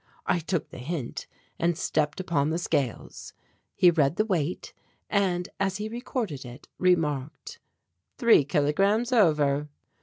[0.25, 1.27] I took the hint
[1.59, 3.33] and stepped upon the scales.
[3.75, 4.73] He read the weight
[5.11, 7.59] and as he recorded it, remarked:
[8.17, 9.69] "Three kilograms over."